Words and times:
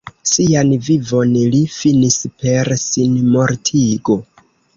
Sian 0.27 0.69
vivon 0.87 1.35
li 1.55 1.59
finis 1.73 2.17
per 2.41 2.73
sinmortigo. 2.87 4.19